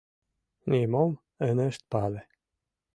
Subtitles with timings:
[0.69, 1.11] Нимом
[1.47, 2.21] ынышт пале.